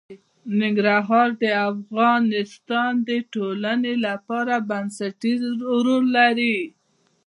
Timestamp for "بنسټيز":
4.69-5.41